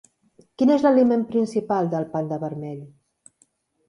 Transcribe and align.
Quin 0.59 0.69
és 0.75 0.85
l'aliment 0.85 1.25
principal 1.33 1.89
del 1.91 2.07
panda 2.13 2.39
vermell? 2.45 2.81